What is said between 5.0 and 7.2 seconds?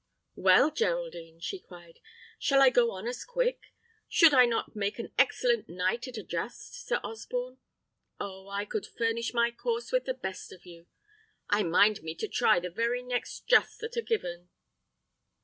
excellent knight at a just, Sir